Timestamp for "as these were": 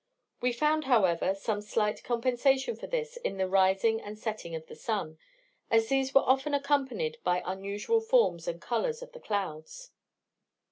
5.69-6.23